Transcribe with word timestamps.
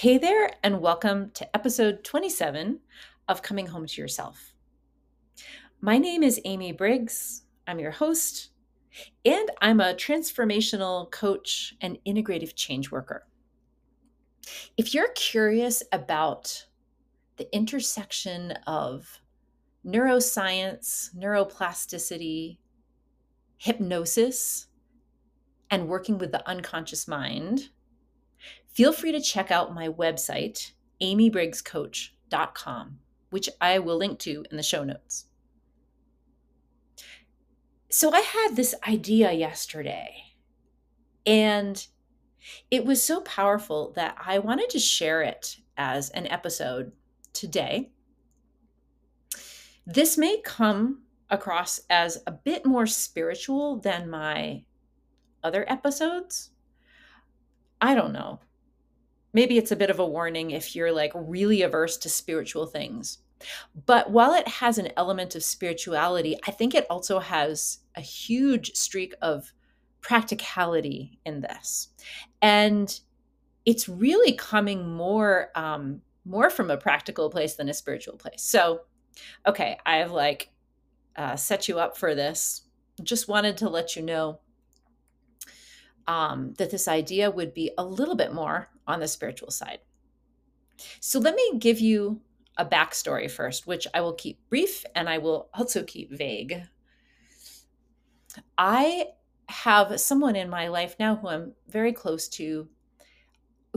Hey 0.00 0.16
there, 0.16 0.48
and 0.62 0.80
welcome 0.80 1.32
to 1.34 1.56
episode 1.56 2.04
27 2.04 2.78
of 3.26 3.42
Coming 3.42 3.66
Home 3.66 3.84
to 3.84 4.00
Yourself. 4.00 4.54
My 5.80 5.98
name 5.98 6.22
is 6.22 6.40
Amy 6.44 6.70
Briggs. 6.70 7.42
I'm 7.66 7.80
your 7.80 7.90
host, 7.90 8.50
and 9.24 9.50
I'm 9.60 9.80
a 9.80 9.94
transformational 9.94 11.10
coach 11.10 11.74
and 11.80 11.98
integrative 12.06 12.54
change 12.54 12.92
worker. 12.92 13.26
If 14.76 14.94
you're 14.94 15.10
curious 15.16 15.82
about 15.90 16.66
the 17.36 17.52
intersection 17.52 18.52
of 18.68 19.20
neuroscience, 19.84 21.12
neuroplasticity, 21.16 22.58
hypnosis, 23.56 24.68
and 25.72 25.88
working 25.88 26.18
with 26.18 26.30
the 26.30 26.48
unconscious 26.48 27.08
mind, 27.08 27.70
feel 28.78 28.92
free 28.92 29.10
to 29.10 29.20
check 29.20 29.50
out 29.50 29.74
my 29.74 29.88
website, 29.88 30.70
amybriggscoach.com, 31.02 32.96
which 33.30 33.48
I 33.60 33.80
will 33.80 33.96
link 33.96 34.20
to 34.20 34.44
in 34.52 34.56
the 34.56 34.62
show 34.62 34.84
notes. 34.84 35.24
So 37.90 38.12
I 38.12 38.20
had 38.20 38.54
this 38.54 38.76
idea 38.86 39.32
yesterday, 39.32 40.14
and 41.26 41.84
it 42.70 42.84
was 42.84 43.02
so 43.02 43.20
powerful 43.22 43.92
that 43.96 44.14
I 44.24 44.38
wanted 44.38 44.70
to 44.70 44.78
share 44.78 45.22
it 45.22 45.56
as 45.76 46.10
an 46.10 46.28
episode 46.28 46.92
today. 47.32 47.90
This 49.86 50.16
may 50.16 50.40
come 50.42 51.02
across 51.30 51.80
as 51.90 52.22
a 52.28 52.30
bit 52.30 52.64
more 52.64 52.86
spiritual 52.86 53.80
than 53.80 54.08
my 54.08 54.62
other 55.42 55.68
episodes. 55.68 56.50
I 57.80 57.96
don't 57.96 58.12
know 58.12 58.38
maybe 59.32 59.58
it's 59.58 59.72
a 59.72 59.76
bit 59.76 59.90
of 59.90 59.98
a 59.98 60.06
warning 60.06 60.50
if 60.50 60.74
you're 60.74 60.92
like 60.92 61.12
really 61.14 61.62
averse 61.62 61.96
to 61.98 62.08
spiritual 62.08 62.66
things. 62.66 63.18
But 63.86 64.10
while 64.10 64.32
it 64.34 64.48
has 64.48 64.78
an 64.78 64.90
element 64.96 65.34
of 65.34 65.44
spirituality, 65.44 66.36
I 66.46 66.50
think 66.50 66.74
it 66.74 66.86
also 66.90 67.20
has 67.20 67.78
a 67.94 68.00
huge 68.00 68.74
streak 68.74 69.14
of 69.22 69.52
practicality 70.00 71.20
in 71.24 71.40
this. 71.40 71.88
And 72.42 72.98
it's 73.64 73.88
really 73.88 74.32
coming 74.32 74.88
more 74.88 75.50
um, 75.54 76.00
more 76.24 76.50
from 76.50 76.70
a 76.70 76.76
practical 76.76 77.30
place 77.30 77.54
than 77.54 77.68
a 77.68 77.74
spiritual 77.74 78.16
place. 78.16 78.42
So, 78.42 78.82
okay, 79.46 79.78
I've 79.86 80.10
like 80.10 80.50
uh, 81.16 81.36
set 81.36 81.68
you 81.68 81.78
up 81.78 81.96
for 81.96 82.14
this. 82.14 82.62
Just 83.02 83.28
wanted 83.28 83.56
to 83.58 83.68
let 83.68 83.96
you 83.96 84.02
know 84.02 84.40
um, 86.06 86.54
that 86.58 86.70
this 86.70 86.88
idea 86.88 87.30
would 87.30 87.54
be 87.54 87.70
a 87.78 87.84
little 87.84 88.14
bit 88.14 88.32
more 88.32 88.68
on 88.88 89.00
the 89.00 89.06
spiritual 89.06 89.50
side. 89.50 89.78
So 91.00 91.20
let 91.20 91.34
me 91.34 91.58
give 91.58 91.78
you 91.78 92.20
a 92.56 92.64
backstory 92.64 93.30
first, 93.30 93.66
which 93.66 93.86
I 93.94 94.00
will 94.00 94.14
keep 94.14 94.40
brief 94.48 94.84
and 94.94 95.08
I 95.08 95.18
will 95.18 95.48
also 95.54 95.84
keep 95.84 96.10
vague. 96.10 96.62
I 98.56 99.06
have 99.48 100.00
someone 100.00 100.36
in 100.36 100.50
my 100.50 100.68
life 100.68 100.96
now 100.98 101.16
who 101.16 101.28
I'm 101.28 101.52
very 101.68 101.92
close 101.92 102.28
to 102.30 102.68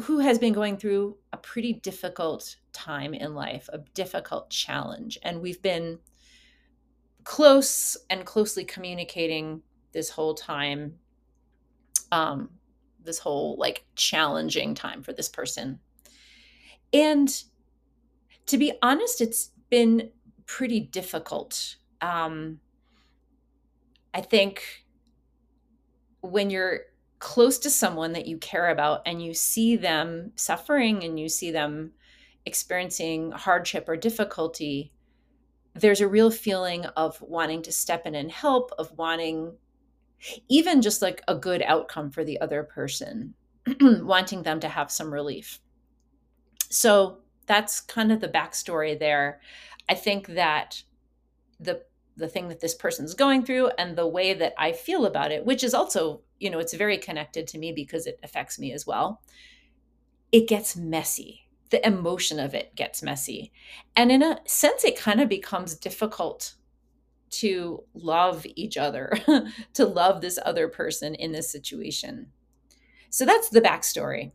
who 0.02 0.20
has 0.20 0.40
been 0.40 0.54
going 0.54 0.78
through 0.78 1.18
a 1.34 1.38
pretty 1.38 1.74
difficult 1.74 2.56
time 2.74 3.14
in 3.14 3.36
life, 3.36 3.70
a 3.72 3.80
difficult 3.94 4.50
challenge. 4.50 5.18
And 5.22 5.42
we've 5.42 5.62
been 5.62 6.00
close 7.24 7.98
and 8.10 8.26
closely 8.26 8.64
communicating 8.64 9.62
this 9.92 10.10
whole 10.10 10.34
time 10.34 10.96
um, 12.12 12.50
this 13.04 13.20
whole 13.20 13.56
like 13.58 13.86
challenging 13.96 14.76
time 14.76 15.04
for 15.04 15.14
this 15.14 15.30
person. 15.30 15.80
And 16.94 17.44
to 18.48 18.58
be 18.58 18.74
honest, 18.82 19.22
it's 19.22 19.52
been 19.70 20.10
pretty 20.46 20.80
difficult. 20.80 21.78
Um, 22.02 22.60
I 24.14 24.22
think 24.22 24.86
when 26.22 26.50
you're 26.50 26.82
close 27.20 27.60
to 27.60 27.70
someone 27.70 28.14
that 28.14 28.28
you 28.28 28.38
care 28.38 28.70
about 28.70 29.02
and 29.06 29.24
you 29.24 29.34
see 29.34 29.76
them 29.76 30.32
suffering 30.36 31.04
and 31.04 31.20
you 31.20 31.30
see 31.30 31.52
them 31.52 31.92
experiencing 32.46 33.32
hardship 33.32 33.88
or 33.88 33.96
difficulty, 33.96 34.92
there's 35.74 36.02
a 36.02 36.08
real 36.08 36.32
feeling 36.32 36.86
of 36.98 37.22
wanting 37.22 37.62
to 37.62 37.72
step 37.72 38.06
in 38.06 38.16
and 38.16 38.32
help, 38.32 38.72
of 38.78 38.98
wanting 38.98 39.54
even 40.50 40.82
just 40.82 41.02
like 41.02 41.22
a 41.28 41.36
good 41.36 41.62
outcome 41.64 42.12
for 42.12 42.24
the 42.24 42.40
other 42.42 42.64
person, 42.64 43.34
wanting 43.82 44.44
them 44.44 44.60
to 44.60 44.70
have 44.70 44.92
some 44.92 45.14
relief. 45.14 45.60
So 46.70 47.20
that's 47.48 47.82
kind 47.82 48.12
of 48.12 48.22
the 48.22 48.30
backstory 48.30 48.98
there. 48.98 49.42
I 49.90 49.96
think 49.96 50.28
that 50.28 50.84
the 51.60 51.84
the 52.18 52.28
thing 52.28 52.50
that 52.50 52.60
this 52.60 52.76
person's 52.76 53.14
going 53.14 53.44
through 53.44 53.70
and 53.78 53.96
the 53.96 54.08
way 54.08 54.34
that 54.34 54.54
I 54.58 54.74
feel 54.74 55.06
about 55.06 55.32
it, 55.32 55.46
which 55.46 55.64
is 55.64 55.74
also, 55.74 56.22
you 56.40 56.50
know, 56.50 56.60
it's 56.60 56.74
very 56.74 56.98
connected 56.98 57.48
to 57.48 57.58
me 57.58 57.72
because 57.72 58.06
it 58.06 58.20
affects 58.22 58.60
me 58.60 58.74
as 58.74 58.86
well. 58.86 59.22
It 60.32 60.48
gets 60.48 60.76
messy. 60.76 61.48
The 61.70 61.86
emotion 61.88 62.38
of 62.38 62.54
it 62.54 62.76
gets 62.76 63.02
messy. 63.02 63.52
And 63.96 64.12
in 64.12 64.22
a 64.22 64.40
sense, 64.46 64.84
it 64.84 64.98
kind 64.98 65.22
of 65.22 65.30
becomes 65.30 65.74
difficult 65.74 66.56
to 67.32 67.84
love 67.94 68.46
each 68.56 68.78
other, 68.78 69.14
to 69.74 69.86
love 69.86 70.22
this 70.22 70.38
other 70.46 70.68
person 70.68 71.16
in 71.16 71.32
this 71.32 71.52
situation. 71.52 72.28
So 73.10 73.26
that's 73.26 73.50
the 73.50 73.62
backstory. 73.62 74.32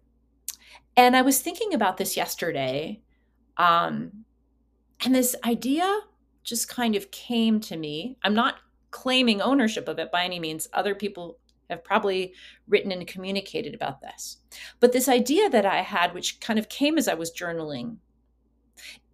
And 0.97 1.17
I 1.17 1.23
was 1.23 1.41
thinking 1.41 1.75
about 1.75 1.97
this 1.97 2.17
yesterday. 2.17 3.03
Um, 3.59 4.25
and 5.05 5.15
this 5.15 5.37
idea 5.45 6.01
just 6.43 6.69
kind 6.69 6.97
of 6.97 7.11
came 7.11 7.61
to 7.61 7.77
me. 7.77 8.17
I'm 8.23 8.35
not 8.35 8.57
claiming 8.91 9.43
ownership 9.43 9.89
of 9.89 9.99
it 9.99 10.11
by 10.11 10.25
any 10.25 10.41
means. 10.41 10.69
Other 10.73 10.95
people 10.95 11.39
have 11.69 11.85
probably 11.85 12.33
written 12.69 12.93
and 12.93 13.07
communicated 13.07 13.75
about 13.75 14.01
this. 14.01 14.39
But 14.81 14.93
this 14.93 15.09
idea 15.09 15.51
that 15.51 15.67
I 15.67 15.83
had, 15.83 16.15
which 16.15 16.41
kind 16.41 16.59
of 16.59 16.69
came 16.69 16.97
as 16.97 17.09
I 17.09 17.15
was 17.15 17.33
journaling, 17.33 17.97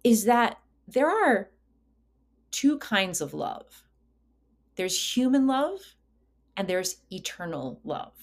is 0.03 0.25
that 0.25 0.59
there 0.87 1.09
are 1.09 1.49
two 2.53 2.77
kinds 2.77 3.19
of 3.19 3.33
love 3.33 3.83
there's 4.75 5.15
human 5.15 5.45
love 5.45 5.79
and 6.57 6.67
there's 6.67 6.97
eternal 7.11 7.79
love. 7.83 8.13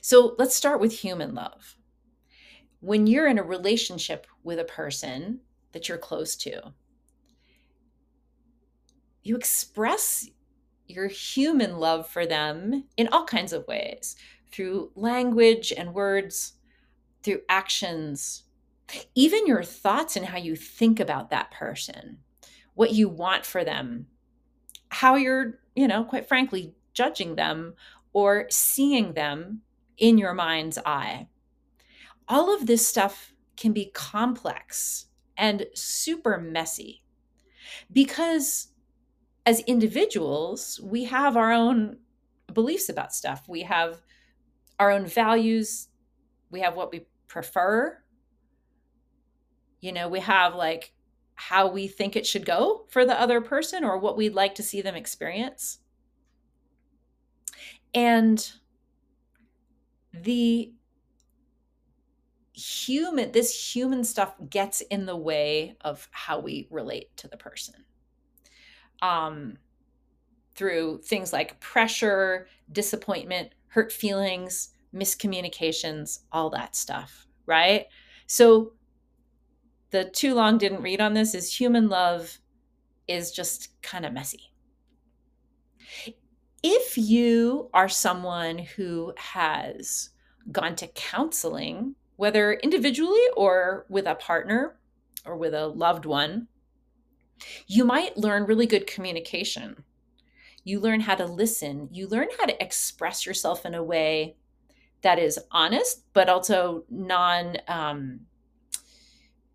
So 0.00 0.34
let's 0.38 0.56
start 0.56 0.80
with 0.80 0.92
human 0.92 1.34
love. 1.34 1.76
When 2.80 3.06
you're 3.06 3.28
in 3.28 3.38
a 3.38 3.44
relationship 3.44 4.26
with 4.42 4.58
a 4.58 4.64
person 4.64 5.40
that 5.72 5.88
you're 5.88 5.98
close 5.98 6.34
to, 6.36 6.72
you 9.22 9.36
express 9.36 10.28
your 10.88 11.06
human 11.06 11.76
love 11.76 12.08
for 12.08 12.26
them 12.26 12.84
in 12.96 13.08
all 13.08 13.24
kinds 13.24 13.52
of 13.52 13.66
ways 13.68 14.16
through 14.50 14.90
language 14.96 15.72
and 15.76 15.94
words, 15.94 16.54
through 17.22 17.40
actions, 17.48 18.42
even 19.14 19.46
your 19.46 19.62
thoughts 19.62 20.16
and 20.16 20.26
how 20.26 20.38
you 20.38 20.56
think 20.56 21.00
about 21.00 21.30
that 21.30 21.50
person, 21.50 22.18
what 22.74 22.92
you 22.92 23.08
want 23.08 23.46
for 23.46 23.64
them, 23.64 24.06
how 24.90 25.16
you're, 25.16 25.60
you 25.74 25.88
know, 25.88 26.04
quite 26.04 26.28
frankly, 26.28 26.74
judging 26.92 27.36
them 27.36 27.74
or 28.12 28.46
seeing 28.50 29.14
them 29.14 29.62
in 29.98 30.18
your 30.18 30.34
mind's 30.34 30.78
eye. 30.84 31.26
All 32.28 32.54
of 32.54 32.66
this 32.66 32.86
stuff 32.86 33.32
can 33.56 33.72
be 33.72 33.90
complex 33.94 35.06
and 35.36 35.66
super 35.74 36.38
messy 36.38 37.02
because 37.92 38.68
as 39.46 39.60
individuals, 39.60 40.80
we 40.82 41.04
have 41.04 41.36
our 41.36 41.52
own 41.52 41.98
beliefs 42.52 42.88
about 42.88 43.14
stuff. 43.14 43.48
We 43.48 43.62
have 43.62 44.00
our 44.78 44.90
own 44.90 45.06
values. 45.06 45.88
We 46.50 46.60
have 46.60 46.76
what 46.76 46.92
we 46.92 47.06
prefer. 47.28 48.01
You 49.82 49.92
know, 49.92 50.08
we 50.08 50.20
have 50.20 50.54
like 50.54 50.94
how 51.34 51.68
we 51.68 51.88
think 51.88 52.16
it 52.16 52.26
should 52.26 52.46
go 52.46 52.86
for 52.88 53.04
the 53.04 53.20
other 53.20 53.42
person 53.42 53.84
or 53.84 53.98
what 53.98 54.16
we'd 54.16 54.34
like 54.34 54.54
to 54.54 54.62
see 54.62 54.80
them 54.80 54.94
experience. 54.94 55.80
And 57.94 58.52
the 60.12 60.72
human 62.54 63.32
this 63.32 63.74
human 63.74 64.04
stuff 64.04 64.34
gets 64.50 64.82
in 64.82 65.06
the 65.06 65.16
way 65.16 65.74
of 65.80 66.08
how 66.10 66.38
we 66.38 66.68
relate 66.70 67.16
to 67.16 67.26
the 67.26 67.36
person 67.36 67.74
um 69.00 69.56
through 70.54 71.00
things 71.02 71.32
like 71.32 71.58
pressure 71.60 72.46
disappointment 72.70 73.50
hurt 73.68 73.90
feelings 73.90 74.70
miscommunications 74.94 76.20
all 76.30 76.50
that 76.50 76.76
stuff 76.76 77.26
right 77.46 77.86
so 78.26 78.72
the 79.92 80.04
too 80.04 80.34
long 80.34 80.58
didn't 80.58 80.82
read 80.82 81.00
on 81.00 81.14
this 81.14 81.34
is 81.34 81.54
human 81.54 81.88
love 81.88 82.38
is 83.06 83.30
just 83.30 83.80
kind 83.82 84.04
of 84.04 84.12
messy. 84.12 84.52
If 86.62 86.96
you 86.96 87.68
are 87.74 87.88
someone 87.88 88.58
who 88.58 89.12
has 89.16 90.10
gone 90.50 90.74
to 90.76 90.86
counseling 90.88 91.94
whether 92.16 92.54
individually 92.54 93.22
or 93.36 93.86
with 93.88 94.06
a 94.06 94.14
partner 94.14 94.78
or 95.24 95.36
with 95.36 95.54
a 95.54 95.66
loved 95.66 96.06
one, 96.06 96.48
you 97.66 97.84
might 97.84 98.16
learn 98.16 98.44
really 98.44 98.66
good 98.66 98.86
communication. 98.86 99.84
You 100.64 100.80
learn 100.80 101.00
how 101.00 101.16
to 101.16 101.26
listen. 101.26 101.88
You 101.90 102.06
learn 102.06 102.28
how 102.38 102.46
to 102.46 102.62
express 102.62 103.26
yourself 103.26 103.66
in 103.66 103.74
a 103.74 103.82
way 103.82 104.36
that 105.02 105.18
is 105.18 105.38
honest, 105.50 106.04
but 106.12 106.28
also 106.28 106.84
non 106.88 107.56
um, 107.66 108.20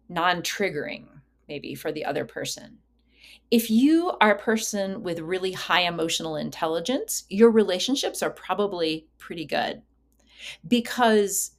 non 0.09 0.42
triggering, 0.42 1.06
maybe 1.48 1.75
for 1.75 1.92
the 1.92 2.06
other 2.06 2.25
person. 2.25 2.77
If 3.50 3.69
you 3.69 4.12
are 4.19 4.31
a 4.31 4.39
person 4.39 5.04
with 5.04 5.19
really 5.19 5.54
high 5.54 5.81
emotional 5.81 6.36
intelligence, 6.36 7.24
your 7.30 7.50
relationships 7.50 8.21
are 8.21 8.30
probably 8.30 9.07
pretty 9.18 9.45
good 9.45 9.81
because 10.68 11.51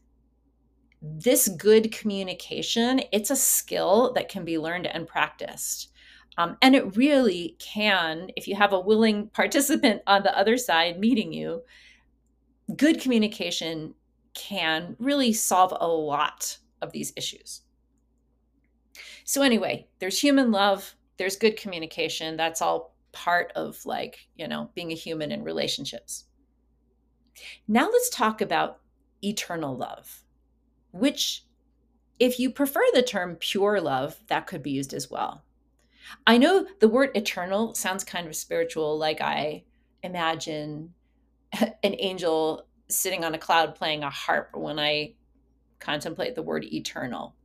this 1.00 1.48
good 1.48 1.92
communication 1.92 3.00
it's 3.12 3.30
a 3.30 3.36
skill 3.36 4.12
that 4.14 4.28
can 4.28 4.44
be 4.44 4.58
learned 4.58 4.86
and 4.86 5.06
practiced 5.06 5.92
um, 6.38 6.56
and 6.60 6.74
it 6.74 6.96
really 6.96 7.56
can 7.58 8.28
if 8.36 8.48
you 8.48 8.56
have 8.56 8.72
a 8.72 8.80
willing 8.80 9.28
participant 9.34 10.02
on 10.06 10.22
the 10.22 10.36
other 10.36 10.56
side 10.56 10.98
meeting 10.98 11.32
you 11.32 11.62
good 12.76 13.00
communication 13.00 13.94
can 14.34 14.96
really 14.98 15.32
solve 15.32 15.72
a 15.78 15.86
lot 15.86 16.58
of 16.82 16.92
these 16.92 17.12
issues 17.16 17.62
so 19.28 19.42
anyway 19.42 19.86
there's 19.98 20.18
human 20.18 20.50
love 20.50 20.94
there's 21.18 21.36
good 21.36 21.56
communication 21.56 22.36
that's 22.36 22.62
all 22.62 22.94
part 23.12 23.52
of 23.56 23.84
like 23.84 24.28
you 24.36 24.48
know 24.48 24.70
being 24.74 24.90
a 24.92 24.94
human 24.94 25.32
in 25.32 25.42
relationships 25.42 26.24
now 27.66 27.88
let's 27.90 28.08
talk 28.08 28.40
about 28.40 28.80
eternal 29.22 29.76
love 29.76 30.22
which, 30.92 31.44
if 32.18 32.38
you 32.38 32.50
prefer 32.50 32.82
the 32.92 33.02
term 33.02 33.36
pure 33.36 33.80
love, 33.80 34.18
that 34.28 34.46
could 34.46 34.62
be 34.62 34.70
used 34.70 34.94
as 34.94 35.10
well. 35.10 35.44
I 36.26 36.38
know 36.38 36.66
the 36.80 36.88
word 36.88 37.10
eternal 37.14 37.74
sounds 37.74 38.04
kind 38.04 38.26
of 38.26 38.34
spiritual, 38.34 38.98
like 38.98 39.20
I 39.20 39.64
imagine 40.02 40.94
an 41.60 41.94
angel 41.98 42.66
sitting 42.88 43.24
on 43.24 43.34
a 43.34 43.38
cloud 43.38 43.74
playing 43.74 44.02
a 44.02 44.10
harp 44.10 44.50
when 44.54 44.78
I 44.78 45.14
contemplate 45.78 46.34
the 46.34 46.42
word 46.42 46.64
eternal. 46.64 47.36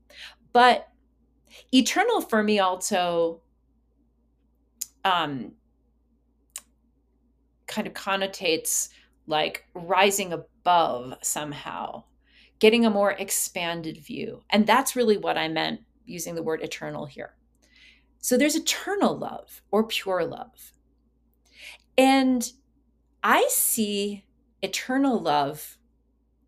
But 0.53 0.87
eternal 1.73 2.21
for 2.21 2.43
me 2.43 2.59
also 2.59 3.41
um, 5.05 5.53
kind 7.67 7.87
of 7.87 7.93
connotates 7.93 8.89
like 9.27 9.65
rising 9.73 10.33
above 10.33 11.15
somehow 11.21 12.03
getting 12.59 12.85
a 12.85 12.89
more 12.89 13.11
expanded 13.11 13.97
view. 13.97 14.41
And 14.49 14.65
that's 14.65 14.95
really 14.95 15.17
what 15.17 15.37
I 15.37 15.47
meant 15.47 15.81
using 16.05 16.35
the 16.35 16.43
word 16.43 16.61
eternal 16.61 17.05
here. 17.05 17.33
So 18.19 18.37
there's 18.37 18.55
eternal 18.55 19.17
love 19.17 19.61
or 19.69 19.83
pure 19.83 20.23
love. 20.23 20.71
And 21.97 22.49
I 23.21 23.47
see 23.49 24.25
eternal 24.61 25.19
love. 25.19 25.77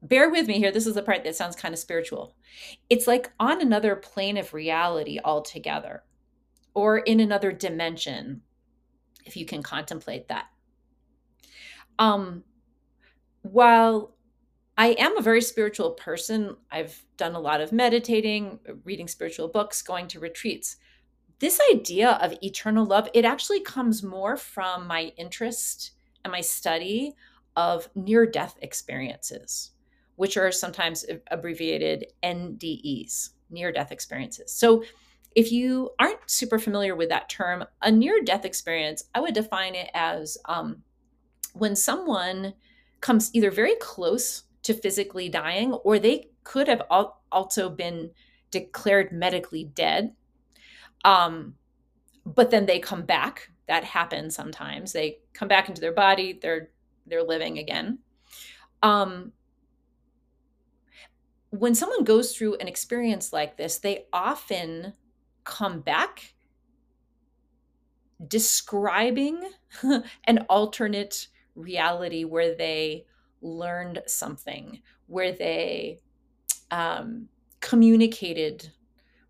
Bear 0.01 0.29
with 0.29 0.47
me 0.47 0.57
here. 0.57 0.71
This 0.71 0.87
is 0.87 0.95
the 0.95 1.03
part 1.03 1.23
that 1.23 1.35
sounds 1.35 1.55
kind 1.55 1.73
of 1.73 1.79
spiritual. 1.79 2.34
It's 2.89 3.07
like 3.07 3.31
on 3.39 3.61
another 3.61 3.95
plane 3.95 4.37
of 4.37 4.53
reality 4.53 5.19
altogether, 5.23 6.03
or 6.73 6.99
in 6.99 7.19
another 7.19 7.51
dimension, 7.51 8.41
if 9.25 9.35
you 9.37 9.45
can 9.45 9.63
contemplate 9.63 10.27
that. 10.27 10.45
Um, 11.97 12.43
while 13.41 14.15
I 14.77 14.87
am 14.99 15.17
a 15.17 15.21
very 15.21 15.41
spiritual 15.41 15.91
person. 15.91 16.57
I've 16.71 17.01
done 17.17 17.35
a 17.35 17.39
lot 17.39 17.61
of 17.61 17.71
meditating, 17.71 18.59
reading 18.83 19.07
spiritual 19.07 19.47
books, 19.47 19.81
going 19.81 20.07
to 20.09 20.19
retreats. 20.19 20.77
This 21.39 21.61
idea 21.71 22.11
of 22.21 22.37
eternal 22.41 22.85
love, 22.85 23.09
it 23.13 23.25
actually 23.25 23.61
comes 23.61 24.03
more 24.03 24.35
from 24.35 24.87
my 24.87 25.13
interest 25.17 25.91
and 26.23 26.31
my 26.31 26.41
study 26.41 27.13
of 27.55 27.89
near 27.95 28.25
death 28.25 28.57
experiences, 28.61 29.71
which 30.15 30.37
are 30.37 30.51
sometimes 30.51 31.05
abbreviated 31.31 32.05
NDEs, 32.23 33.29
near 33.49 33.71
death 33.71 33.91
experiences. 33.91 34.51
So, 34.51 34.83
if 35.35 35.51
you 35.51 35.89
aren't 35.99 36.29
super 36.29 36.57
familiar 36.57 36.95
with 36.95 37.09
that 37.09 37.27
term, 37.27 37.65
a 37.81 37.91
near 37.91 38.21
death 38.23 38.45
experience, 38.45 39.03
I 39.13 39.19
would 39.19 39.33
define 39.33 39.75
it 39.75 39.89
as 39.93 40.37
um, 40.45 40.81
when 41.53 41.75
someone 41.75 42.53
comes 43.01 43.31
either 43.33 43.51
very 43.51 43.75
close 43.75 44.43
to 44.63 44.73
physically 44.73 45.27
dying, 45.27 45.73
or 45.73 45.99
they 45.99 46.29
could 46.43 46.67
have 46.69 46.81
al- 46.89 47.21
also 47.31 47.69
been 47.69 48.11
declared 48.49 49.11
medically 49.11 49.65
dead. 49.65 50.13
Um, 51.03 51.55
but 52.25 52.49
then 52.49 52.65
they 52.65 52.79
come 52.79 53.03
back. 53.03 53.49
That 53.67 53.83
happens 53.83 54.35
sometimes. 54.35 54.93
They 54.93 55.19
come 55.33 55.47
back 55.47 55.69
into 55.69 55.81
their 55.81 55.93
body. 55.93 56.39
They're 56.41 56.69
they're 57.05 57.23
living 57.23 57.59
again. 57.59 57.99
Um, 58.81 59.33
when 61.59 61.75
someone 61.75 62.03
goes 62.03 62.35
through 62.35 62.55
an 62.55 62.67
experience 62.67 63.31
like 63.33 63.57
this, 63.57 63.79
they 63.79 64.05
often 64.11 64.93
come 65.43 65.81
back 65.81 66.33
describing 68.27 69.49
an 70.25 70.39
alternate 70.49 71.27
reality 71.55 72.23
where 72.23 72.55
they 72.55 73.05
learned 73.41 74.01
something, 74.07 74.81
where 75.07 75.31
they 75.31 75.99
um, 76.71 77.27
communicated 77.59 78.71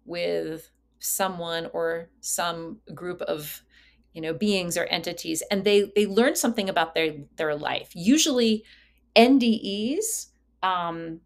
with 0.06 0.69
someone 1.00 1.69
or 1.74 2.10
some 2.21 2.80
group 2.94 3.21
of 3.24 3.62
you 4.13 4.21
know 4.21 4.33
beings 4.33 4.78
or 4.78 4.86
entities 4.86 5.44
and 5.51 5.66
they 5.66 5.92
they 5.94 6.07
learn 6.07 6.36
something 6.36 6.69
about 6.69 6.95
their 6.95 7.16
their 7.36 7.56
life. 7.56 7.92
Usually 7.94 8.63
ndes 9.16 10.28
um, 10.63 11.19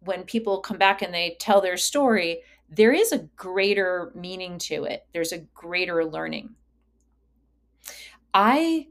when 0.00 0.22
people 0.24 0.60
come 0.60 0.78
back 0.78 1.02
and 1.02 1.12
they 1.12 1.36
tell 1.40 1.60
their 1.60 1.76
story 1.76 2.40
there 2.70 2.92
is 2.92 3.12
a 3.12 3.28
greater 3.36 4.12
meaning 4.14 4.58
to 4.58 4.84
it 4.84 5.06
there's 5.12 5.32
a 5.32 5.38
greater 5.54 6.04
learning 6.04 6.50
i 8.34 8.86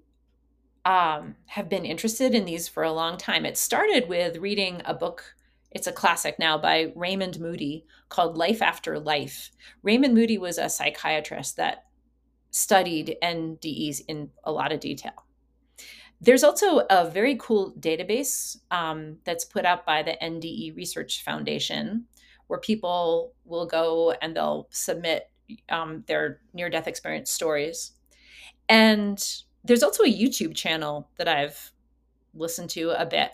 um, 0.88 1.36
have 1.48 1.68
been 1.68 1.84
interested 1.86 2.34
in 2.34 2.46
these 2.46 2.70
for 2.70 2.82
a 2.82 2.94
long 2.94 3.18
time. 3.18 3.46
It 3.46 3.58
started 3.58 4.08
with 4.08 4.38
reading 4.38 4.82
a 4.86 4.94
book, 4.94 5.36
it's 5.70 5.86
a 5.86 5.92
classic 5.92 6.40
now 6.40 6.58
by 6.58 6.94
Raymond 6.96 7.42
Moody 7.42 7.86
called 8.08 8.38
Life 8.38 8.62
After 8.62 8.98
Life. 8.98 9.52
Raymond 9.84 10.14
Moody 10.14 10.38
was 10.38 10.58
a 10.58 10.70
psychiatrist 10.70 11.58
that 11.58 11.84
studied 12.52 13.18
NDEs 13.22 14.00
in 14.08 14.30
a 14.46 14.52
lot 14.54 14.72
of 14.72 14.80
detail. 14.80 15.27
There's 16.20 16.44
also 16.44 16.80
a 16.90 17.10
very 17.10 17.36
cool 17.40 17.74
database 17.80 18.58
um, 18.72 19.18
that's 19.24 19.46
put 19.46 19.66
out 19.66 19.86
by 19.86 20.02
the 20.02 20.18
NDE 20.22 20.76
Research 20.76 21.24
Foundation 21.24 22.06
where 22.48 22.60
people 22.60 23.34
will 23.46 23.66
go 23.66 24.12
and 24.22 24.36
they'll 24.36 24.68
submit 24.72 25.30
um, 25.70 26.04
their 26.08 26.42
near 26.54 26.70
death 26.70 26.88
experience 26.88 27.30
stories. 27.30 27.92
And 28.70 29.24
there's 29.64 29.84
also 29.84 30.04
a 30.04 30.14
YouTube 30.14 30.56
channel 30.56 31.10
that 31.18 31.28
I've 31.28 31.72
listened 32.34 32.70
to 32.72 32.92
a 32.92 33.06
bit 33.06 33.32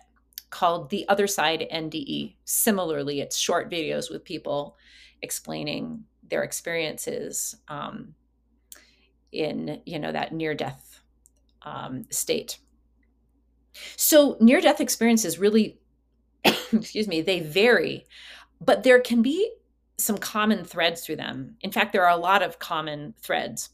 called 0.50 0.90
The 0.90 1.08
Other 1.10 1.28
Side 1.28 1.66
NDE. 1.72 2.36
Similarly, 2.46 3.22
it's 3.22 3.38
short 3.38 3.72
videos 3.72 4.12
with 4.12 4.24
people 4.24 4.78
explaining 5.22 6.04
their 6.30 6.44
experiences 6.44 7.56
um, 7.68 8.14
in 9.32 9.82
you 9.86 10.00
know 10.00 10.12
that 10.12 10.34
near 10.34 10.54
death 10.54 11.02
um, 11.64 12.06
state. 12.10 12.60
So 13.96 14.38
near 14.40 14.62
death 14.62 14.82
experiences 14.82 15.40
really, 15.40 15.80
excuse 16.46 17.08
me, 17.08 17.22
they 17.22 17.40
vary, 17.40 18.06
but 18.62 18.84
there 18.84 19.00
can 19.00 19.22
be 19.22 19.52
some 19.98 20.18
common 20.18 20.64
threads 20.64 21.06
through 21.06 21.18
them. 21.18 21.56
In 21.62 21.72
fact, 21.72 21.94
there 21.94 22.06
are 22.06 22.18
a 22.18 22.22
lot 22.22 22.42
of 22.42 22.60
common 22.60 23.14
threads. 23.22 23.70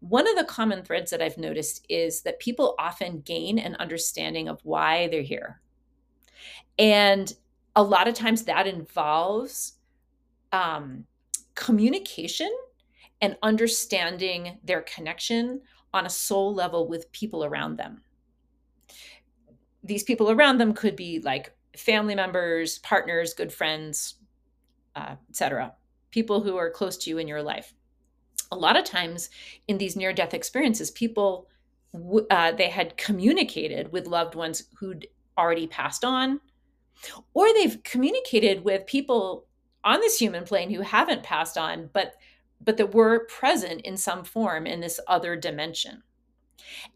One 0.00 0.28
of 0.28 0.36
the 0.36 0.44
common 0.44 0.82
threads 0.82 1.10
that 1.10 1.22
I've 1.22 1.38
noticed 1.38 1.84
is 1.88 2.22
that 2.22 2.40
people 2.40 2.74
often 2.78 3.20
gain 3.20 3.58
an 3.58 3.76
understanding 3.76 4.48
of 4.48 4.60
why 4.64 5.08
they're 5.08 5.22
here. 5.22 5.60
And 6.78 7.32
a 7.76 7.82
lot 7.82 8.08
of 8.08 8.14
times 8.14 8.44
that 8.44 8.66
involves 8.66 9.74
um, 10.52 11.04
communication 11.54 12.50
and 13.20 13.36
understanding 13.42 14.58
their 14.64 14.82
connection 14.82 15.60
on 15.92 16.06
a 16.06 16.10
soul 16.10 16.54
level 16.54 16.88
with 16.88 17.10
people 17.12 17.44
around 17.44 17.76
them. 17.76 18.02
These 19.88 20.04
people 20.04 20.30
around 20.30 20.58
them 20.58 20.72
could 20.74 20.94
be 20.94 21.20
like 21.20 21.52
family 21.76 22.14
members, 22.14 22.78
partners, 22.78 23.34
good 23.34 23.52
friends, 23.52 24.14
uh, 24.94 25.16
etc. 25.30 25.74
People 26.10 26.42
who 26.42 26.56
are 26.56 26.70
close 26.70 26.96
to 26.98 27.10
you 27.10 27.18
in 27.18 27.26
your 27.26 27.42
life 27.42 27.74
a 28.50 28.56
lot 28.56 28.78
of 28.78 28.84
times 28.84 29.28
in 29.66 29.76
these 29.76 29.94
near 29.94 30.10
death 30.12 30.32
experiences 30.32 30.90
people 30.90 31.48
uh, 32.30 32.52
they 32.52 32.68
had 32.70 32.96
communicated 32.96 33.92
with 33.92 34.06
loved 34.06 34.34
ones 34.34 34.64
who'd 34.78 35.06
already 35.36 35.66
passed 35.66 36.04
on 36.04 36.40
or 37.34 37.52
they've 37.52 37.82
communicated 37.82 38.64
with 38.64 38.86
people 38.86 39.46
on 39.84 40.00
this 40.00 40.18
human 40.18 40.44
plane 40.44 40.70
who 40.70 40.82
haven't 40.82 41.22
passed 41.22 41.56
on, 41.56 41.90
but 41.92 42.14
but 42.60 42.76
that 42.76 42.92
were 42.92 43.24
present 43.26 43.82
in 43.82 43.96
some 43.96 44.24
form 44.24 44.66
in 44.66 44.80
this 44.80 44.98
other 45.06 45.36
dimension. 45.36 46.02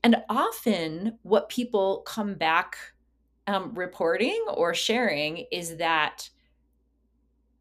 And 0.02 0.16
often, 0.28 1.18
what 1.22 1.48
people 1.48 2.02
come 2.06 2.34
back 2.34 2.76
um, 3.46 3.74
reporting 3.74 4.44
or 4.48 4.74
sharing 4.74 5.46
is 5.50 5.76
that 5.76 6.28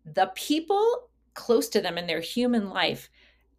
the 0.05 0.31
people 0.35 1.09
close 1.33 1.69
to 1.69 1.81
them 1.81 1.97
in 1.97 2.07
their 2.07 2.19
human 2.19 2.69
life, 2.69 3.09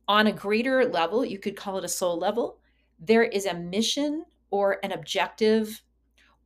on 0.08 0.26
a 0.26 0.32
greater 0.32 0.84
level, 0.84 1.24
you 1.24 1.38
could 1.38 1.56
call 1.56 1.78
it 1.78 1.84
a 1.84 1.88
soul 1.88 2.18
level, 2.18 2.58
there 2.98 3.24
is 3.24 3.46
a 3.46 3.54
mission 3.54 4.24
or 4.50 4.78
an 4.82 4.92
objective 4.92 5.82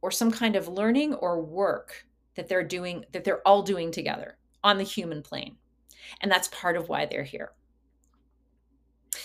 or 0.03 0.11
some 0.11 0.31
kind 0.31 0.57
of 0.57 0.69
learning 0.69 1.15
or 1.15 1.41
work 1.41 2.07
that 2.37 2.49
they're 2.49 2.63
doing, 2.63 3.05
that 3.13 3.25
they're 3.25 3.47
all 3.47 3.63
doing 3.63 3.91
together 3.91 4.37
on 4.63 4.79
the 4.79 4.85
human 4.85 5.23
plane. 5.23 5.57
And 6.21 6.31
that's 6.31 6.49
part 6.49 6.77
of 6.77 6.89
why 6.89 7.07
they're 7.07 7.25
here. 7.25 7.53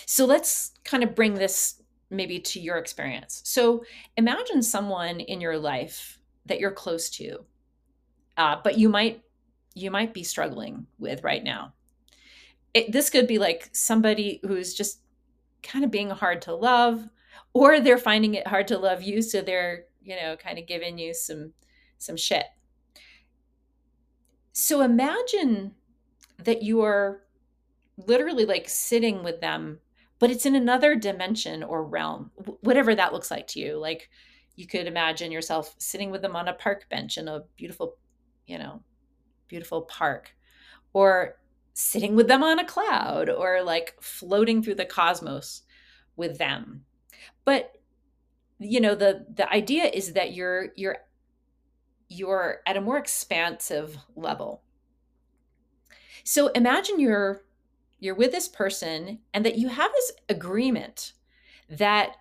So 0.06 0.24
let's 0.24 0.72
kind 0.84 1.02
of 1.02 1.14
bring 1.14 1.34
this 1.34 1.81
maybe 2.12 2.38
to 2.38 2.60
your 2.60 2.76
experience. 2.76 3.40
So 3.44 3.84
imagine 4.16 4.62
someone 4.62 5.20
in 5.20 5.40
your 5.40 5.58
life 5.58 6.18
that 6.46 6.60
you're 6.60 6.70
close 6.70 7.10
to, 7.10 7.44
uh, 8.36 8.56
but 8.62 8.78
you 8.78 8.88
might 8.88 9.22
you 9.74 9.90
might 9.90 10.12
be 10.12 10.22
struggling 10.22 10.86
with 10.98 11.24
right 11.24 11.42
now. 11.42 11.72
It, 12.74 12.92
this 12.92 13.08
could 13.08 13.26
be 13.26 13.38
like 13.38 13.70
somebody 13.72 14.40
who's 14.42 14.74
just 14.74 15.00
kind 15.62 15.84
of 15.84 15.90
being 15.90 16.10
hard 16.10 16.42
to 16.42 16.54
love, 16.54 17.08
or 17.54 17.80
they're 17.80 17.98
finding 17.98 18.34
it 18.34 18.46
hard 18.46 18.68
to 18.68 18.78
love 18.78 19.02
you, 19.02 19.22
so 19.22 19.40
they're 19.40 19.86
you 20.02 20.16
know 20.16 20.36
kind 20.36 20.58
of 20.58 20.66
giving 20.66 20.98
you 20.98 21.14
some 21.14 21.52
some 21.98 22.16
shit. 22.16 22.44
So 24.52 24.82
imagine 24.82 25.72
that 26.38 26.62
you 26.62 26.82
are 26.82 27.22
literally 27.96 28.44
like 28.44 28.68
sitting 28.68 29.22
with 29.22 29.40
them 29.40 29.80
but 30.22 30.30
it's 30.30 30.46
in 30.46 30.54
another 30.54 30.94
dimension 30.94 31.64
or 31.64 31.82
realm, 31.82 32.30
whatever 32.60 32.94
that 32.94 33.12
looks 33.12 33.28
like 33.28 33.48
to 33.48 33.58
you. 33.58 33.76
Like 33.76 34.08
you 34.54 34.68
could 34.68 34.86
imagine 34.86 35.32
yourself 35.32 35.74
sitting 35.78 36.12
with 36.12 36.22
them 36.22 36.36
on 36.36 36.46
a 36.46 36.52
park 36.52 36.86
bench 36.88 37.18
in 37.18 37.26
a 37.26 37.40
beautiful, 37.56 37.96
you 38.46 38.56
know, 38.56 38.84
beautiful 39.48 39.82
park, 39.82 40.36
or 40.92 41.40
sitting 41.72 42.14
with 42.14 42.28
them 42.28 42.44
on 42.44 42.60
a 42.60 42.64
cloud, 42.64 43.28
or 43.30 43.64
like 43.64 43.96
floating 44.00 44.62
through 44.62 44.76
the 44.76 44.84
cosmos 44.84 45.62
with 46.14 46.38
them. 46.38 46.84
But 47.44 47.72
you 48.60 48.80
know, 48.80 48.94
the 48.94 49.26
the 49.28 49.52
idea 49.52 49.86
is 49.86 50.12
that 50.12 50.34
you're 50.34 50.68
you're 50.76 50.98
you're 52.08 52.60
at 52.64 52.76
a 52.76 52.80
more 52.80 52.98
expansive 52.98 53.98
level. 54.14 54.62
So 56.22 56.46
imagine 56.54 57.00
you're 57.00 57.42
you're 58.02 58.16
with 58.16 58.32
this 58.32 58.48
person 58.48 59.20
and 59.32 59.46
that 59.46 59.58
you 59.58 59.68
have 59.68 59.92
this 59.92 60.12
agreement 60.28 61.12
that 61.70 62.16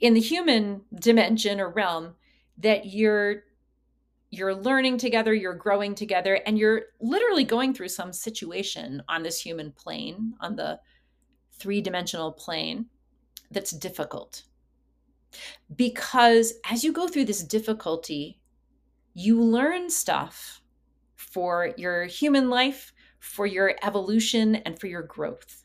in 0.00 0.14
the 0.14 0.20
human 0.20 0.82
dimension 0.96 1.60
or 1.60 1.70
realm 1.70 2.16
that 2.58 2.86
you're 2.86 3.44
you're 4.30 4.54
learning 4.54 4.98
together 4.98 5.32
you're 5.32 5.54
growing 5.54 5.94
together 5.94 6.40
and 6.44 6.58
you're 6.58 6.82
literally 7.00 7.44
going 7.44 7.72
through 7.72 7.88
some 7.88 8.12
situation 8.12 9.00
on 9.08 9.22
this 9.22 9.40
human 9.40 9.70
plane 9.70 10.34
on 10.40 10.56
the 10.56 10.80
three-dimensional 11.52 12.32
plane 12.32 12.86
that's 13.52 13.70
difficult. 13.70 14.42
Because 15.76 16.54
as 16.68 16.82
you 16.82 16.92
go 16.92 17.06
through 17.06 17.26
this 17.26 17.44
difficulty 17.44 18.40
you 19.14 19.40
learn 19.40 19.88
stuff 19.88 20.62
for 21.14 21.70
your 21.76 22.06
human 22.06 22.50
life 22.50 22.92
for 23.22 23.46
your 23.46 23.76
evolution 23.84 24.56
and 24.56 24.80
for 24.80 24.88
your 24.88 25.02
growth. 25.02 25.62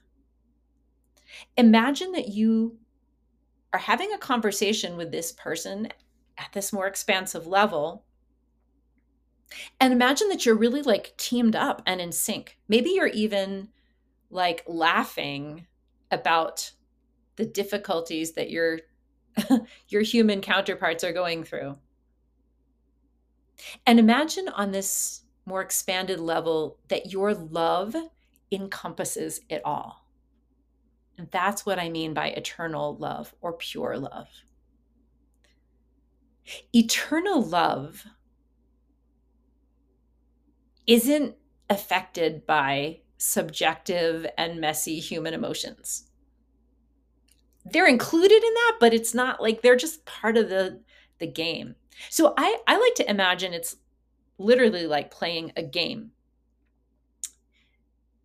Imagine 1.57 2.11
that 2.11 2.27
you 2.27 2.77
are 3.73 3.79
having 3.79 4.13
a 4.13 4.19
conversation 4.19 4.95
with 4.95 5.11
this 5.11 5.31
person 5.31 5.87
at 6.37 6.53
this 6.53 6.71
more 6.71 6.85
expansive 6.85 7.47
level. 7.47 8.05
And 9.79 9.91
imagine 9.91 10.29
that 10.29 10.45
you're 10.45 10.55
really 10.55 10.83
like 10.83 11.17
teamed 11.17 11.55
up 11.55 11.81
and 11.87 11.99
in 11.99 12.11
sync. 12.11 12.59
Maybe 12.67 12.91
you're 12.91 13.07
even 13.07 13.69
like 14.29 14.63
laughing 14.67 15.65
about 16.11 16.73
the 17.37 17.45
difficulties 17.45 18.33
that 18.33 18.51
your 18.51 18.81
your 19.87 20.03
human 20.03 20.41
counterparts 20.41 21.03
are 21.03 21.11
going 21.11 21.43
through. 21.43 21.75
And 23.87 23.97
imagine 23.97 24.47
on 24.47 24.71
this 24.71 25.23
more 25.47 25.61
expanded 25.61 26.19
level 26.19 26.77
that 26.89 27.11
your 27.11 27.33
love 27.33 27.95
encompasses 28.51 29.39
it 29.49 29.61
all. 29.63 30.05
And 31.17 31.29
that's 31.31 31.65
what 31.65 31.79
I 31.79 31.89
mean 31.89 32.13
by 32.13 32.27
eternal 32.27 32.97
love 32.97 33.33
or 33.41 33.53
pure 33.53 33.97
love. 33.97 34.27
Eternal 36.73 37.41
love 37.41 38.05
isn't 40.85 41.35
affected 41.69 42.45
by 42.45 42.99
subjective 43.17 44.27
and 44.37 44.59
messy 44.59 44.99
human 44.99 45.33
emotions. 45.33 46.09
They're 47.65 47.87
included 47.87 48.43
in 48.43 48.53
that, 48.53 48.77
but 48.79 48.93
it's 48.93 49.13
not 49.13 49.41
like 49.41 49.61
they're 49.61 49.75
just 49.75 50.05
part 50.05 50.37
of 50.37 50.49
the 50.49 50.81
the 51.19 51.27
game. 51.27 51.75
So 52.09 52.33
I 52.37 52.59
I 52.67 52.77
like 52.77 52.95
to 52.95 53.09
imagine 53.09 53.53
it's 53.53 53.75
literally 54.37 54.85
like 54.85 55.11
playing 55.11 55.51
a 55.55 55.63
game. 55.63 56.11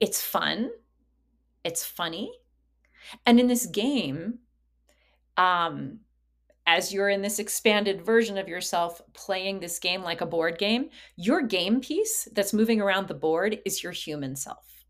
It's 0.00 0.20
fun, 0.20 0.70
it's 1.64 1.84
funny. 1.84 2.32
And 3.26 3.38
in 3.40 3.46
this 3.46 3.66
game, 3.66 4.38
um, 5.36 6.00
as 6.66 6.92
you're 6.92 7.08
in 7.08 7.22
this 7.22 7.38
expanded 7.38 8.04
version 8.04 8.38
of 8.38 8.48
yourself 8.48 9.00
playing 9.14 9.60
this 9.60 9.78
game 9.78 10.02
like 10.02 10.20
a 10.20 10.26
board 10.26 10.58
game, 10.58 10.90
your 11.16 11.42
game 11.42 11.80
piece 11.80 12.28
that's 12.32 12.52
moving 12.52 12.80
around 12.80 13.08
the 13.08 13.14
board 13.14 13.58
is 13.64 13.82
your 13.82 13.92
human 13.92 14.36
self. 14.36 14.84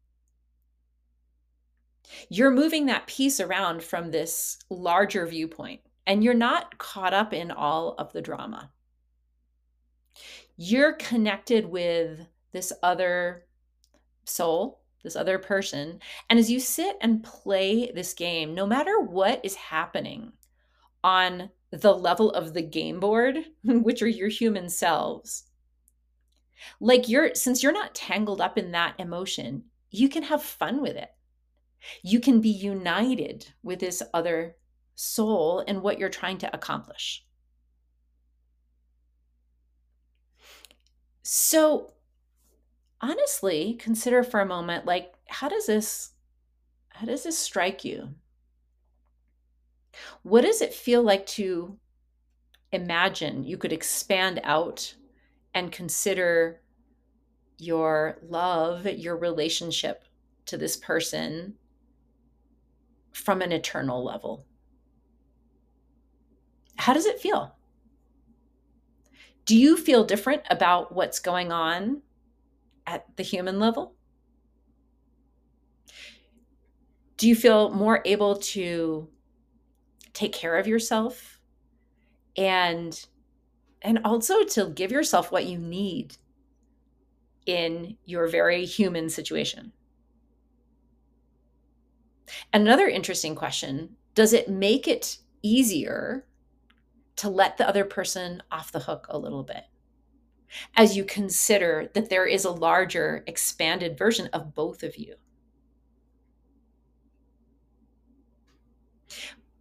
You're 2.29 2.51
moving 2.51 2.87
that 2.87 3.07
piece 3.07 3.41
around 3.41 3.83
from 3.83 4.11
this 4.11 4.59
larger 4.69 5.27
viewpoint, 5.27 5.81
and 6.07 6.23
you're 6.23 6.35
not 6.35 6.77
caught 6.77 7.15
up 7.15 7.33
in 7.33 7.51
all 7.51 7.95
of 7.99 8.13
the 8.13 8.21
drama 8.21 8.71
you're 10.63 10.93
connected 10.93 11.67
with 11.67 12.21
this 12.53 12.73
other 12.85 13.47
soul, 14.25 14.81
this 15.03 15.17
other 15.17 15.37
person. 15.37 15.99
And 16.31 16.39
as 16.39 16.49
you 16.49 16.61
sit 16.61 16.97
and 17.01 17.25
play 17.25 17.91
this 17.91 18.15
game, 18.15 18.55
no 18.55 18.65
matter 18.65 19.01
what 19.01 19.41
is 19.43 19.57
happening 19.57 20.33
on 21.03 21.51
the 21.73 21.93
level 21.93 22.31
of 22.31 22.55
the 22.55 22.63
game 22.63 23.01
board, 23.01 23.39
which 23.65 24.03
are 24.03 24.09
your 24.09 24.29
human 24.29 24.69
selves, 24.69 25.49
like 26.79 27.09
you're, 27.09 27.35
since 27.35 27.61
you're 27.61 27.73
not 27.73 27.97
tangled 27.97 28.41
up 28.41 28.57
in 28.57 28.71
that 28.71 28.95
emotion, 29.01 29.65
you 29.91 30.09
can 30.09 30.23
have 30.23 30.45
fun 30.45 30.81
with 30.81 30.95
it. 30.95 31.11
You 32.05 32.21
can 32.21 32.41
be 32.41 32.51
united 32.51 33.49
with 33.65 33.81
this 33.81 34.01
other 34.15 34.55
soul 34.95 35.65
and 35.67 35.83
what 35.83 35.99
you're 35.99 36.09
trying 36.09 36.39
to 36.39 36.55
accomplish. 36.55 37.25
So, 41.23 41.93
honestly, 43.01 43.75
consider 43.75 44.23
for 44.23 44.41
a 44.41 44.47
moment 44.47 44.87
like 44.87 45.15
how 45.29 45.49
does 45.49 45.67
this 45.67 46.13
how 46.91 47.07
does 47.07 47.25
this 47.25 47.39
strike 47.39 47.85
you? 47.85 48.15
What 50.23 50.43
does 50.43 50.61
it 50.61 50.75
feel 50.75 51.03
like 51.03 51.27
to 51.27 51.79
imagine 52.73 53.45
you 53.45 53.57
could 53.57 53.73
expand 53.73 54.41
out 54.45 54.95
and 55.55 55.71
consider 55.71 56.61
your 57.59 58.19
love, 58.23 58.87
your 58.87 59.17
relationship 59.17 60.05
to 60.47 60.57
this 60.57 60.77
person 60.77 61.55
from 63.13 63.43
an 63.43 63.53
eternal 63.53 64.03
level? 64.05 64.47
How 66.77 66.95
does 66.95 67.07
it 67.07 67.21
feel? 67.21 67.55
Do 69.45 69.57
you 69.57 69.77
feel 69.77 70.05
different 70.05 70.43
about 70.51 70.95
what's 70.95 71.19
going 71.19 71.51
on 71.53 72.03
at 72.87 73.17
the 73.17 73.23
human 73.23 73.59
level? 73.59 73.95
Do 77.17 77.29
you 77.29 77.35
feel 77.35 77.71
more 77.71 78.03
able 78.05 78.37
to 78.37 79.09
take 80.13 80.33
care 80.33 80.59
of 80.59 80.67
yourself 80.67 81.41
and 82.37 83.07
and 83.81 84.01
also 84.05 84.45
to 84.45 84.71
give 84.71 84.93
yourself 84.93 85.33
what 85.33 85.47
you 85.47 85.59
need 85.59 86.17
in 87.47 87.97
your 88.05 88.29
very 88.29 88.65
human 88.65 89.09
situation? 89.09 89.73
Another 92.53 92.89
interesting 92.89 93.35
question, 93.35 93.97
does 94.15 94.33
it 94.33 94.49
make 94.49 94.87
it 94.87 95.19
easier 95.43 96.27
to 97.23 97.31
let 97.31 97.57
the 97.57 97.69
other 97.69 97.85
person 97.85 98.43
off 98.51 98.73
the 98.73 98.81
hook 98.81 99.07
a 99.09 99.19
little 99.19 99.45
bit. 99.45 99.65
as 100.77 100.97
you 100.97 101.05
consider 101.05 101.91
that 101.95 102.11
there 102.11 102.27
is 102.27 102.45
a 102.45 102.51
larger, 102.51 103.25
expanded 103.27 103.97
version 103.97 104.29
of 104.33 104.55
both 104.55 104.83
of 104.83 104.97
you. 104.97 105.15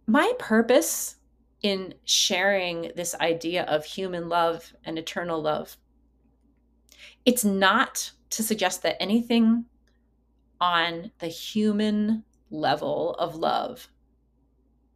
My 0.06 0.32
purpose 0.38 1.16
in 1.62 1.94
sharing 2.04 2.90
this 2.96 3.14
idea 3.14 3.62
of 3.64 3.84
human 3.84 4.28
love 4.28 4.72
and 4.84 4.98
eternal 4.98 5.40
love 5.40 5.76
it's 7.24 7.44
not 7.44 8.10
to 8.30 8.42
suggest 8.42 8.82
that 8.82 9.00
anything 9.00 9.64
on 10.60 11.12
the 11.20 11.28
human 11.28 12.24
level 12.50 13.14
of 13.14 13.36
love 13.36 13.88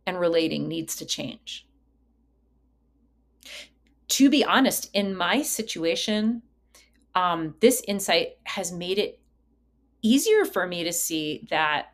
and 0.07 0.19
relating 0.19 0.67
needs 0.67 0.97
to 0.97 1.07
change. 1.07 1.66
To 4.09 4.31
be 4.31 4.45
honest, 4.45 4.91
in 4.95 5.17
my 5.17 5.43
situation, 5.43 6.43
um, 7.15 7.55
this 7.61 7.83
insight 7.89 8.39
has 8.45 8.73
made 8.73 8.99
it 8.99 9.21
easier 10.03 10.45
for 10.45 10.67
me 10.67 10.85
to 10.85 10.93
see 10.93 11.47
that 11.51 11.93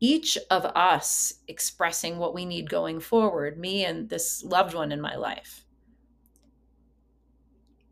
each 0.00 0.38
of 0.50 0.64
us 0.64 1.34
expressing 1.46 2.16
what 2.16 2.32
we 2.32 2.46
need 2.46 2.70
going 2.70 3.00
forward, 3.00 3.58
me 3.58 3.84
and 3.84 4.08
this 4.08 4.42
loved 4.42 4.74
one 4.74 4.92
in 4.92 5.00
my 5.00 5.14
life, 5.14 5.66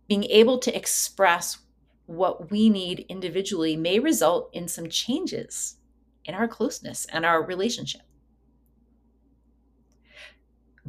being 0.09 0.25
able 0.25 0.59
to 0.59 0.75
express 0.75 1.59
what 2.07 2.51
we 2.51 2.71
need 2.71 3.05
individually 3.11 3.77
may 3.77 3.99
result 3.99 4.49
in 4.55 4.67
some 4.67 4.89
changes 4.89 5.77
in 6.25 6.35
our 6.35 6.49
closeness 6.49 7.07
and 7.13 7.27
our 7.27 7.45
relationship. 7.45 8.01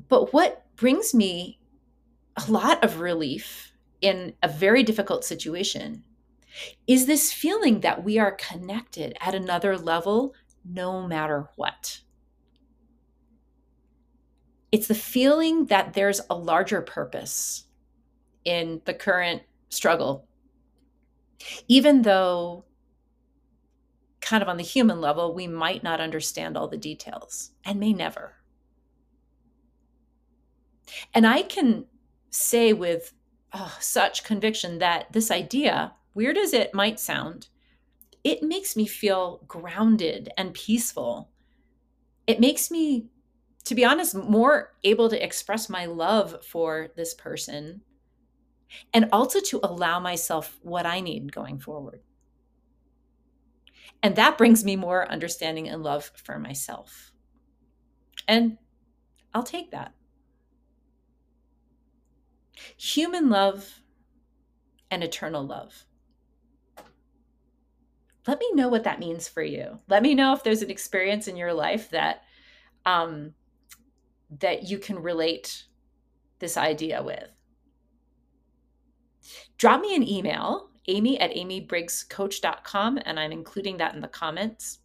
But 0.08 0.32
what 0.34 0.66
brings 0.78 1.14
me 1.14 1.59
a 2.48 2.52
lot 2.52 2.84
of 2.84 3.00
relief 3.00 3.74
in 4.02 4.34
a 4.44 4.48
very 4.48 4.84
difficult 4.84 5.24
situation 5.24 6.04
is 6.88 7.06
this 7.06 7.32
feeling 7.32 7.82
that 7.82 8.04
we 8.04 8.18
are 8.18 8.32
connected 8.32 9.16
at 9.22 9.36
another 9.36 9.78
level 9.78 10.34
no 10.66 11.08
matter 11.08 11.50
what. 11.56 12.02
It's 14.72 14.88
the 14.88 14.96
feeling 14.96 15.66
that 15.66 15.94
there's 15.94 16.22
a 16.30 16.36
larger 16.36 16.82
purpose 16.82 17.66
in 18.46 18.82
the 18.86 18.94
current 18.94 19.42
struggle. 19.70 20.28
Even 21.68 22.04
though, 22.04 22.66
kind 24.22 24.44
of 24.44 24.50
on 24.50 24.58
the 24.58 24.64
human 24.64 25.02
level, 25.02 25.34
we 25.34 25.48
might 25.48 25.84
not 25.84 26.02
understand 26.02 26.56
all 26.56 26.68
the 26.68 26.78
details 26.78 27.52
and 27.66 27.80
may 27.80 27.94
never. 27.94 28.36
And 31.14 31.26
I 31.26 31.44
can 31.44 31.86
say 32.30 32.74
with 32.74 33.14
oh, 33.54 33.78
such 33.80 34.24
conviction 34.24 34.80
that 34.80 35.12
this 35.12 35.32
idea, 35.32 35.94
weird 36.14 36.38
as 36.38 36.54
it 36.54 36.74
might 36.74 37.00
sound, 37.00 37.48
it 38.24 38.44
makes 38.44 38.76
me 38.76 38.86
feel 38.86 39.42
grounded 39.48 40.30
and 40.38 40.54
peaceful. 40.54 41.30
It 42.28 42.40
makes 42.40 42.70
me, 42.70 43.08
to 43.66 43.76
be 43.76 43.86
honest, 43.86 44.16
more 44.16 44.74
able 44.84 45.10
to 45.10 45.24
express 45.24 45.70
my 45.70 45.86
love 45.86 46.44
for 46.46 46.90
this 46.96 47.14
person 47.14 47.82
and 48.94 49.10
also 49.12 49.40
to 49.40 49.60
allow 49.64 50.00
myself 50.00 50.60
what 50.62 50.86
I 50.86 51.00
need 51.00 51.32
going 51.32 51.60
forward. 51.60 52.02
And 54.02 54.16
that 54.16 54.38
brings 54.38 54.64
me 54.64 54.76
more 54.76 55.10
understanding 55.10 55.68
and 55.68 55.84
love 55.84 56.12
for 56.24 56.40
myself. 56.40 57.12
And 58.28 58.58
I'll 59.34 59.44
take 59.44 59.72
that. 59.72 59.94
Human 62.78 63.30
love 63.30 63.82
and 64.92 65.04
eternal 65.04 65.46
love. 65.46 65.86
Let 68.28 68.40
me 68.40 68.52
know 68.54 68.70
what 68.70 68.84
that 68.84 69.00
means 69.00 69.28
for 69.28 69.42
you. 69.42 69.80
Let 69.88 70.04
me 70.04 70.14
know 70.14 70.34
if 70.34 70.44
there's 70.44 70.62
an 70.62 70.70
experience 70.70 71.28
in 71.28 71.36
your 71.36 71.54
life 71.54 71.90
that 71.90 72.24
um, 72.86 73.34
that 74.40 74.70
you 74.70 74.78
can 74.78 75.00
relate 75.00 75.66
this 76.40 76.56
idea 76.56 77.02
with 77.02 77.30
drop 79.58 79.82
me 79.82 79.96
an 79.96 80.08
email, 80.08 80.70
amy 80.88 81.20
at 81.20 81.32
amybriggscoach.com, 81.32 83.00
and 83.06 83.20
I'm 83.20 83.32
including 83.32 83.78
that 83.78 83.94
in 83.94 84.02
the 84.02 84.08
comments. 84.08 84.80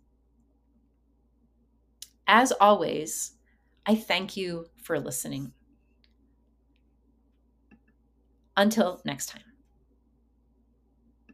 As 2.27 2.53
always, 2.53 3.33
I 3.87 3.95
thank 3.95 4.37
you 4.37 4.67
for 4.83 4.99
listening. 4.99 5.53
Until 8.57 9.01
next 9.05 9.27
time. 9.27 9.54